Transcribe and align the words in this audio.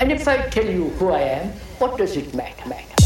And 0.00 0.12
if 0.12 0.28
I 0.28 0.36
tell 0.48 0.64
you 0.64 0.90
who 0.90 1.08
I 1.10 1.20
am, 1.20 1.48
what 1.78 1.98
does 1.98 2.16
it 2.16 2.32
matter? 2.34 2.58
45, 2.58 2.97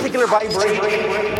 particular 0.00 0.26
vibration 0.26 1.39